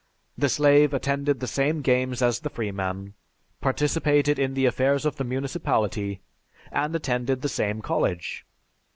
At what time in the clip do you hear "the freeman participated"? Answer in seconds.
2.39-4.39